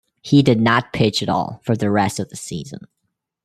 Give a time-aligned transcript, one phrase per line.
[0.23, 2.87] He did not pitch at all for the rest of the season.